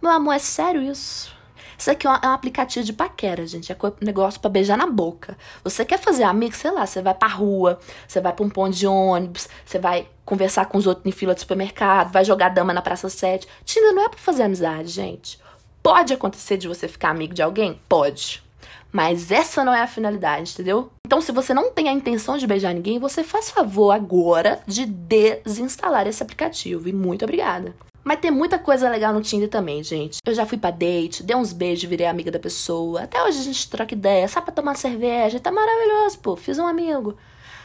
Meu 0.00 0.12
amor, 0.12 0.32
é 0.32 0.38
sério 0.38 0.82
isso? 0.82 1.36
Isso 1.78 1.92
aqui 1.92 2.08
é 2.08 2.10
um, 2.10 2.14
é 2.14 2.26
um 2.26 2.32
aplicativo 2.32 2.84
de 2.84 2.92
paquera, 2.92 3.46
gente. 3.46 3.70
É 3.70 3.76
negócio 4.00 4.40
para 4.40 4.50
beijar 4.50 4.76
na 4.76 4.86
boca. 4.86 5.38
Você 5.62 5.84
quer 5.84 5.98
fazer 5.98 6.24
amigo, 6.24 6.56
sei 6.56 6.72
lá, 6.72 6.84
você 6.84 7.00
vai 7.00 7.14
pra 7.14 7.28
rua, 7.28 7.78
você 8.06 8.20
vai 8.20 8.32
pra 8.32 8.44
um 8.44 8.50
ponto 8.50 8.76
de 8.76 8.86
ônibus, 8.86 9.48
você 9.64 9.78
vai 9.78 10.08
conversar 10.24 10.66
com 10.66 10.76
os 10.76 10.86
outros 10.86 11.06
em 11.06 11.12
fila 11.12 11.34
de 11.34 11.40
supermercado, 11.40 12.12
vai 12.12 12.24
jogar 12.24 12.48
dama 12.48 12.74
na 12.74 12.82
Praça 12.82 13.08
7. 13.08 13.46
Tinder 13.64 13.94
não 13.94 14.04
é 14.04 14.08
pra 14.08 14.18
fazer 14.18 14.42
amizade, 14.42 14.88
gente. 14.88 15.38
Pode 15.80 16.12
acontecer 16.12 16.56
de 16.56 16.66
você 16.66 16.88
ficar 16.88 17.10
amigo 17.10 17.32
de 17.32 17.42
alguém? 17.42 17.80
Pode. 17.88 18.42
Mas 18.90 19.30
essa 19.30 19.64
não 19.64 19.72
é 19.72 19.82
a 19.82 19.86
finalidade, 19.86 20.52
entendeu? 20.52 20.90
Então, 21.08 21.22
se 21.22 21.32
você 21.32 21.54
não 21.54 21.72
tem 21.72 21.88
a 21.88 21.92
intenção 21.92 22.36
de 22.36 22.46
beijar 22.46 22.74
ninguém, 22.74 22.98
você 22.98 23.24
faz 23.24 23.48
favor 23.48 23.92
agora 23.92 24.60
de 24.66 24.84
desinstalar 24.84 26.06
esse 26.06 26.22
aplicativo. 26.22 26.86
E 26.86 26.92
muito 26.92 27.24
obrigada. 27.24 27.74
Mas 28.04 28.20
tem 28.20 28.30
muita 28.30 28.58
coisa 28.58 28.90
legal 28.90 29.14
no 29.14 29.22
Tinder 29.22 29.48
também, 29.48 29.82
gente. 29.82 30.18
Eu 30.26 30.34
já 30.34 30.44
fui 30.44 30.58
pra 30.58 30.70
date, 30.70 31.22
dei 31.22 31.34
uns 31.34 31.50
beijos, 31.50 31.88
virei 31.88 32.06
amiga 32.06 32.30
da 32.30 32.38
pessoa. 32.38 33.04
Até 33.04 33.22
hoje 33.22 33.40
a 33.40 33.42
gente 33.42 33.70
troca 33.70 33.94
ideia, 33.94 34.28
sabe 34.28 34.44
pra 34.44 34.54
tomar 34.54 34.74
cerveja. 34.74 35.40
Tá 35.40 35.50
maravilhoso, 35.50 36.18
pô. 36.18 36.36
Fiz 36.36 36.58
um 36.58 36.66
amigo. 36.66 37.16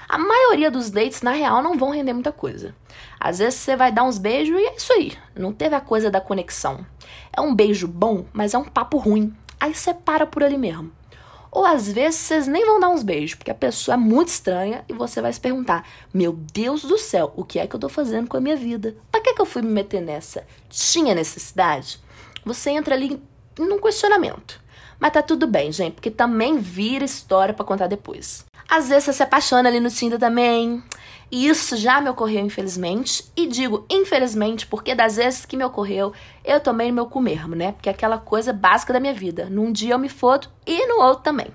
A 0.07 0.17
maioria 0.17 0.71
dos 0.71 0.89
dates, 0.89 1.21
na 1.21 1.31
real, 1.31 1.61
não 1.61 1.77
vão 1.77 1.89
render 1.89 2.13
muita 2.13 2.31
coisa. 2.31 2.73
Às 3.19 3.39
vezes 3.39 3.55
você 3.55 3.75
vai 3.75 3.91
dar 3.91 4.05
uns 4.05 4.17
beijos 4.17 4.57
e 4.57 4.63
é 4.67 4.75
isso 4.77 4.93
aí. 4.93 5.11
Não 5.35 5.51
teve 5.51 5.75
a 5.75 5.81
coisa 5.81 6.09
da 6.09 6.21
conexão. 6.21 6.85
É 7.35 7.41
um 7.41 7.53
beijo 7.53 7.89
bom, 7.89 8.23
mas 8.31 8.53
é 8.53 8.57
um 8.57 8.63
papo 8.63 8.97
ruim. 8.97 9.35
Aí 9.59 9.75
você 9.75 9.93
para 9.93 10.25
por 10.25 10.43
ali 10.43 10.57
mesmo. 10.57 10.93
Ou 11.55 11.67
às 11.67 11.87
vezes 11.91 12.19
vocês 12.19 12.47
nem 12.47 12.65
vão 12.65 12.79
dar 12.79 12.89
uns 12.89 13.03
beijos, 13.03 13.35
porque 13.35 13.51
a 13.51 13.55
pessoa 13.55 13.93
é 13.93 13.97
muito 13.97 14.29
estranha 14.29 14.83
e 14.89 14.93
você 14.93 15.21
vai 15.21 15.31
se 15.31 15.39
perguntar: 15.39 15.87
Meu 16.11 16.33
Deus 16.33 16.81
do 16.81 16.97
céu, 16.97 17.31
o 17.35 17.43
que 17.45 17.59
é 17.59 17.67
que 17.67 17.75
eu 17.75 17.79
tô 17.79 17.87
fazendo 17.87 18.27
com 18.27 18.35
a 18.35 18.41
minha 18.41 18.55
vida? 18.55 18.95
Pra 19.11 19.21
que, 19.21 19.35
que 19.35 19.41
eu 19.41 19.45
fui 19.45 19.61
me 19.61 19.69
meter 19.69 20.01
nessa? 20.01 20.47
Tinha 20.67 21.13
necessidade? 21.13 21.99
Você 22.43 22.71
entra 22.71 22.95
ali 22.95 23.21
num 23.59 23.79
questionamento. 23.79 24.62
Mas 24.99 25.11
tá 25.11 25.21
tudo 25.21 25.47
bem, 25.47 25.71
gente, 25.71 25.93
porque 25.93 26.11
também 26.11 26.57
vira 26.59 27.03
história 27.05 27.53
para 27.53 27.65
contar 27.65 27.87
depois. 27.87 28.45
Às 28.69 28.89
vezes 28.89 29.05
você 29.05 29.13
se 29.13 29.23
apaixona 29.23 29.69
ali 29.69 29.79
no 29.79 29.89
Tinder 29.89 30.19
também. 30.19 30.81
E 31.31 31.47
isso 31.47 31.75
já 31.75 31.99
me 31.99 32.09
ocorreu, 32.09 32.45
infelizmente. 32.45 33.25
E 33.35 33.47
digo 33.47 33.85
infelizmente 33.89 34.67
porque 34.67 34.93
das 34.93 35.15
vezes 35.15 35.45
que 35.45 35.57
me 35.57 35.63
ocorreu, 35.63 36.13
eu 36.45 36.59
tomei 36.59 36.89
no 36.89 36.93
meu 36.93 37.05
cu 37.07 37.19
mesmo, 37.19 37.55
né? 37.55 37.71
Porque 37.71 37.89
é 37.89 37.91
aquela 37.91 38.17
coisa 38.17 38.53
básica 38.53 38.93
da 38.93 38.99
minha 38.99 39.13
vida. 39.13 39.47
Num 39.49 39.71
dia 39.71 39.95
eu 39.95 39.99
me 39.99 40.09
fodo 40.09 40.47
e 40.65 40.85
no 40.87 41.01
outro 41.01 41.23
também. 41.23 41.47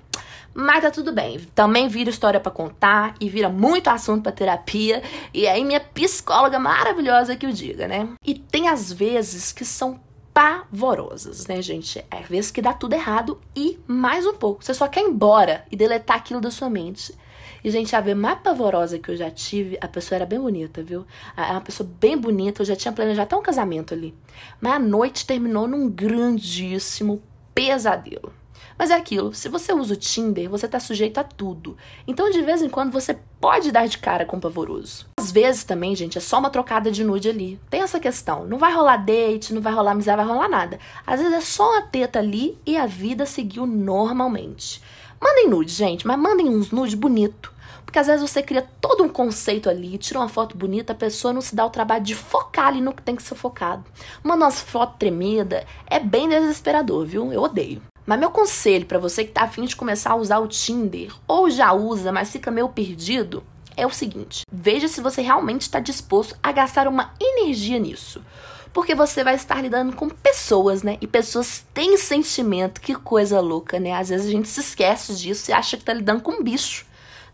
Mas 0.53 0.81
tá 0.81 0.91
tudo 0.91 1.13
bem. 1.13 1.39
Também 1.55 1.87
vira 1.87 2.09
história 2.09 2.39
para 2.39 2.51
contar 2.51 3.15
e 3.21 3.29
vira 3.29 3.47
muito 3.47 3.89
assunto 3.89 4.23
para 4.23 4.31
terapia. 4.31 5.01
E 5.33 5.47
aí 5.47 5.63
minha 5.63 5.79
psicóloga 5.79 6.59
maravilhosa 6.59 7.35
que 7.35 7.47
o 7.47 7.53
diga, 7.53 7.87
né? 7.87 8.09
E 8.25 8.33
tem 8.33 8.67
às 8.67 8.91
vezes 8.91 9.53
que 9.53 9.63
são 9.63 9.99
pavorosas, 10.39 11.47
né, 11.47 11.61
gente? 11.61 12.01
É 12.09 12.21
vezes 12.21 12.49
que 12.49 12.61
dá 12.61 12.71
tudo 12.71 12.93
errado 12.93 13.41
e 13.53 13.77
mais 13.85 14.25
um 14.25 14.33
pouco. 14.33 14.63
Você 14.63 14.73
só 14.73 14.87
quer 14.87 15.01
ir 15.01 15.09
embora 15.09 15.65
e 15.69 15.75
deletar 15.75 16.15
aquilo 16.15 16.39
da 16.39 16.49
sua 16.49 16.69
mente. 16.69 17.13
E, 17.61 17.69
gente, 17.69 17.93
a 17.93 17.99
ver 17.99 18.15
mais 18.15 18.39
pavorosa 18.39 18.97
que 18.97 19.11
eu 19.11 19.17
já 19.17 19.29
tive, 19.29 19.77
a 19.81 19.87
pessoa 19.89 20.15
era 20.15 20.25
bem 20.25 20.39
bonita, 20.39 20.81
viu? 20.81 21.05
É 21.35 21.51
uma 21.51 21.59
pessoa 21.59 21.89
bem 21.99 22.17
bonita, 22.17 22.61
eu 22.61 22.65
já 22.65 22.73
tinha 22.73 22.93
planejado 22.93 23.23
até 23.23 23.35
um 23.35 23.41
casamento 23.41 23.93
ali. 23.93 24.15
Mas 24.61 24.75
a 24.75 24.79
noite 24.79 25.25
terminou 25.25 25.67
num 25.67 25.89
grandíssimo 25.89 27.21
pesadelo. 27.53 28.31
Mas 28.79 28.91
é 28.91 28.95
aquilo, 28.95 29.33
se 29.33 29.49
você 29.49 29.73
usa 29.73 29.93
o 29.93 29.97
Tinder, 29.97 30.49
você 30.49 30.65
tá 30.65 30.79
sujeito 30.79 31.17
a 31.17 31.23
tudo. 31.25 31.75
Então, 32.07 32.31
de 32.31 32.41
vez 32.41 32.61
em 32.61 32.69
quando, 32.69 32.93
você 32.93 33.19
pode 33.41 33.73
dar 33.73 33.89
de 33.89 33.97
cara 33.97 34.23
com 34.25 34.37
o 34.37 34.39
pavoroso. 34.39 35.05
Às 35.19 35.33
vezes 35.33 35.65
também, 35.65 35.93
gente, 35.97 36.17
é 36.17 36.21
só 36.21 36.39
uma 36.39 36.49
trocada 36.49 36.89
de 36.89 37.03
nude 37.03 37.27
ali. 37.27 37.59
Tem 37.69 37.81
essa 37.81 37.99
questão. 37.99 38.45
Não 38.45 38.57
vai 38.57 38.73
rolar 38.73 38.95
date, 38.95 39.53
não 39.53 39.61
vai 39.61 39.73
rolar 39.73 39.91
amizade, 39.91 40.15
vai 40.15 40.25
rolar 40.25 40.47
nada. 40.47 40.79
Às 41.05 41.19
vezes 41.19 41.35
é 41.35 41.41
só 41.41 41.71
uma 41.71 41.81
teta 41.81 42.19
ali 42.19 42.57
e 42.65 42.77
a 42.77 42.85
vida 42.85 43.25
seguiu 43.25 43.67
normalmente. 43.67 44.81
Mandem 45.19 45.49
nude, 45.49 45.73
gente, 45.73 46.07
mas 46.07 46.17
mandem 46.17 46.47
uns 46.47 46.71
nude 46.71 46.95
bonito. 46.95 47.53
Porque 47.83 47.99
às 47.99 48.07
vezes 48.07 48.21
você 48.21 48.41
cria 48.41 48.65
todo 48.79 49.03
um 49.03 49.09
conceito 49.09 49.69
ali, 49.69 49.97
tira 49.97 50.19
uma 50.19 50.29
foto 50.29 50.55
bonita, 50.55 50.93
a 50.93 50.95
pessoa 50.95 51.33
não 51.33 51.41
se 51.41 51.53
dá 51.53 51.65
o 51.65 51.69
trabalho 51.69 52.03
de 52.05 52.15
focar 52.15 52.67
ali 52.67 52.79
no 52.79 52.93
que 52.93 53.01
tem 53.01 53.15
que 53.15 53.23
ser 53.23 53.35
focado. 53.35 53.83
Manda 54.23 54.45
umas 54.45 54.61
fotos 54.61 54.95
tremida, 54.97 55.65
é 55.85 55.99
bem 55.99 56.29
desesperador, 56.29 57.05
viu? 57.05 57.33
Eu 57.33 57.41
odeio. 57.41 57.81
Mas 58.09 58.19
meu 58.19 58.31
conselho 58.31 58.87
para 58.87 58.97
você 58.97 59.23
que 59.23 59.31
tá 59.31 59.43
afim 59.43 59.65
de 59.65 59.75
começar 59.75 60.13
a 60.13 60.15
usar 60.15 60.39
o 60.39 60.47
Tinder, 60.47 61.13
ou 61.27 61.47
já 61.47 61.71
usa, 61.73 62.11
mas 62.11 62.31
fica 62.31 62.49
meio 62.49 62.67
perdido, 62.67 63.43
é 63.77 63.85
o 63.85 63.91
seguinte: 63.91 64.47
veja 64.51 64.87
se 64.87 64.99
você 64.99 65.21
realmente 65.21 65.61
está 65.61 65.79
disposto 65.79 66.35
a 66.41 66.51
gastar 66.51 66.87
uma 66.87 67.13
energia 67.21 67.77
nisso 67.77 68.25
porque 68.73 68.95
você 68.95 69.23
vai 69.23 69.35
estar 69.35 69.61
lidando 69.61 69.95
com 69.95 70.09
pessoas, 70.09 70.83
né? 70.83 70.97
E 71.01 71.07
pessoas 71.07 71.65
têm 71.73 71.97
sentimento, 71.97 72.81
que 72.81 72.95
coisa 72.95 73.39
louca, 73.39 73.79
né? 73.79 73.93
Às 73.93 74.09
vezes 74.09 74.27
a 74.27 74.31
gente 74.31 74.47
se 74.47 74.59
esquece 74.59 75.15
disso 75.15 75.49
e 75.49 75.53
acha 75.53 75.75
que 75.75 75.83
tá 75.83 75.93
lidando 75.93 76.21
com 76.21 76.31
um 76.31 76.43
bicho. 76.43 76.85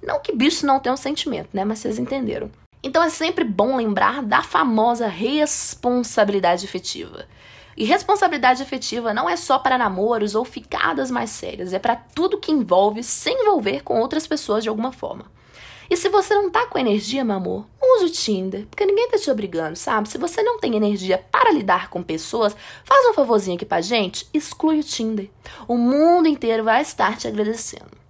Não 0.02 0.20
que 0.22 0.34
bicho 0.34 0.66
não 0.66 0.80
tenha 0.80 0.94
um 0.94 0.98
sentimento, 0.98 1.50
né? 1.54 1.64
Mas 1.66 1.80
vocês 1.80 2.00
entenderam. 2.00 2.50
Então 2.82 3.04
é 3.04 3.10
sempre 3.10 3.44
bom 3.44 3.76
lembrar 3.76 4.24
da 4.24 4.42
famosa 4.42 5.08
responsabilidade 5.08 6.66
efetiva. 6.66 7.26
E 7.78 7.84
responsabilidade 7.84 8.62
efetiva 8.62 9.14
não 9.14 9.30
é 9.30 9.36
só 9.36 9.60
para 9.60 9.78
namoros 9.78 10.34
ou 10.34 10.46
ficadas 10.46 11.12
mais 11.12 11.30
sérias, 11.30 11.74
é 11.74 11.80
para 11.80 11.96
tudo 11.96 12.40
que 12.40 12.52
envolve 12.52 13.04
se 13.04 13.30
envolver 13.30 13.84
com 13.84 14.00
outras 14.00 14.26
pessoas 14.26 14.64
de 14.64 14.70
alguma 14.70 14.92
forma. 14.94 15.26
E 15.90 15.96
se 15.96 16.10
você 16.10 16.34
não 16.34 16.50
tá 16.50 16.66
com 16.66 16.80
energia, 16.80 17.24
meu 17.24 17.36
amor, 17.36 17.68
use 17.82 18.06
o 18.06 18.10
Tinder, 18.10 18.66
porque 18.68 18.86
ninguém 18.86 19.10
tá 19.10 19.18
te 19.18 19.30
obrigando, 19.30 19.76
sabe? 19.76 20.10
Se 20.10 20.18
você 20.18 20.42
não 20.42 20.60
tem 20.60 20.76
energia 20.76 21.24
para 21.32 21.52
lidar 21.52 21.90
com 21.90 22.02
pessoas, 22.02 22.56
faz 22.84 23.06
um 23.08 23.14
favorzinho 23.14 23.56
aqui 23.56 23.66
pra 23.66 23.82
gente, 23.82 24.28
exclui 24.34 24.80
o 24.80 24.84
Tinder. 24.84 25.30
O 25.68 25.78
mundo 25.78 26.28
inteiro 26.28 26.64
vai 26.64 26.82
estar 26.82 27.18
te 27.18 27.28
agradecendo. 27.28 28.05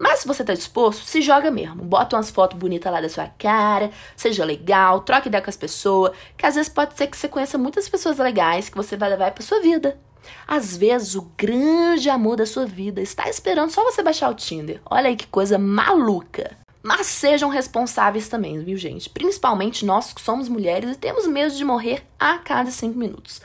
Mas 0.00 0.20
se 0.20 0.26
você 0.26 0.42
tá 0.42 0.54
disposto, 0.54 1.04
se 1.04 1.20
joga 1.20 1.50
mesmo. 1.50 1.84
Bota 1.84 2.16
umas 2.16 2.30
fotos 2.30 2.58
bonitas 2.58 2.90
lá 2.90 3.02
da 3.02 3.08
sua 3.10 3.26
cara, 3.38 3.90
seja 4.16 4.46
legal, 4.46 5.00
troque 5.02 5.28
ideia 5.28 5.44
com 5.44 5.50
as 5.50 5.58
pessoas, 5.58 6.12
que 6.38 6.46
às 6.46 6.54
vezes 6.54 6.70
pode 6.70 6.96
ser 6.96 7.06
que 7.06 7.18
você 7.18 7.28
conheça 7.28 7.58
muitas 7.58 7.86
pessoas 7.86 8.16
legais 8.16 8.70
que 8.70 8.76
você 8.78 8.96
vai 8.96 9.10
levar 9.10 9.30
pra 9.32 9.44
sua 9.44 9.60
vida. 9.60 10.00
Às 10.48 10.74
vezes 10.74 11.14
o 11.14 11.30
grande 11.36 12.08
amor 12.08 12.36
da 12.36 12.46
sua 12.46 12.64
vida 12.64 13.02
está 13.02 13.28
esperando 13.28 13.70
só 13.72 13.84
você 13.84 14.02
baixar 14.02 14.30
o 14.30 14.34
Tinder. 14.34 14.80
Olha 14.86 15.08
aí 15.08 15.16
que 15.16 15.26
coisa 15.26 15.58
maluca. 15.58 16.56
Mas 16.82 17.06
sejam 17.06 17.50
responsáveis 17.50 18.26
também, 18.26 18.58
viu, 18.64 18.78
gente? 18.78 19.10
Principalmente 19.10 19.84
nós 19.84 20.14
que 20.14 20.20
somos 20.22 20.48
mulheres 20.48 20.92
e 20.92 20.98
temos 20.98 21.26
medo 21.26 21.54
de 21.54 21.62
morrer 21.62 22.02
a 22.18 22.38
cada 22.38 22.70
cinco 22.70 22.98
minutos. 22.98 23.42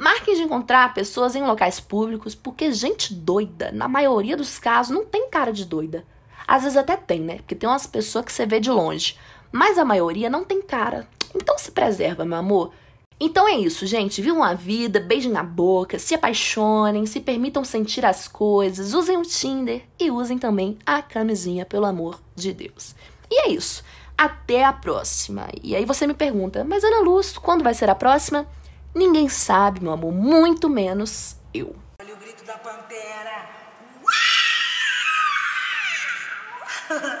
Marquem 0.00 0.34
de 0.34 0.42
encontrar 0.42 0.94
pessoas 0.94 1.36
em 1.36 1.42
locais 1.42 1.78
públicos, 1.78 2.34
porque 2.34 2.72
gente 2.72 3.12
doida, 3.12 3.70
na 3.70 3.86
maioria 3.86 4.34
dos 4.34 4.58
casos, 4.58 4.94
não 4.94 5.04
tem 5.04 5.28
cara 5.28 5.52
de 5.52 5.66
doida. 5.66 6.06
Às 6.48 6.62
vezes 6.62 6.78
até 6.78 6.96
tem, 6.96 7.20
né? 7.20 7.36
Porque 7.36 7.54
tem 7.54 7.68
umas 7.68 7.86
pessoas 7.86 8.24
que 8.24 8.32
você 8.32 8.46
vê 8.46 8.58
de 8.58 8.70
longe. 8.70 9.18
Mas 9.52 9.76
a 9.76 9.84
maioria 9.84 10.30
não 10.30 10.42
tem 10.42 10.62
cara. 10.62 11.06
Então 11.34 11.58
se 11.58 11.70
preserva, 11.70 12.24
meu 12.24 12.38
amor. 12.38 12.72
Então 13.20 13.46
é 13.46 13.58
isso, 13.58 13.84
gente. 13.84 14.22
Vivam 14.22 14.42
a 14.42 14.54
vida, 14.54 15.00
beijem 15.00 15.30
na 15.30 15.42
boca, 15.42 15.98
se 15.98 16.14
apaixonem, 16.14 17.04
se 17.04 17.20
permitam 17.20 17.62
sentir 17.62 18.06
as 18.06 18.26
coisas, 18.26 18.94
usem 18.94 19.18
o 19.18 19.22
Tinder 19.22 19.82
e 19.98 20.10
usem 20.10 20.38
também 20.38 20.78
a 20.86 21.02
camisinha, 21.02 21.66
pelo 21.66 21.84
amor 21.84 22.18
de 22.34 22.54
Deus. 22.54 22.94
E 23.30 23.42
é 23.42 23.50
isso. 23.50 23.84
Até 24.16 24.64
a 24.64 24.72
próxima. 24.72 25.48
E 25.62 25.76
aí 25.76 25.84
você 25.84 26.06
me 26.06 26.14
pergunta, 26.14 26.64
mas 26.64 26.82
Ana 26.84 27.00
Luz, 27.00 27.36
quando 27.36 27.62
vai 27.62 27.74
ser 27.74 27.90
a 27.90 27.94
próxima? 27.94 28.46
Ninguém 28.94 29.28
sabe, 29.28 29.80
meu 29.80 29.92
amor, 29.92 30.12
muito 30.12 30.68
menos 30.68 31.36
eu. 31.54 31.76
Olha 32.00 32.14
o 32.14 32.16
grito 32.16 32.44
da 32.44 32.54
pantera. 32.54 33.48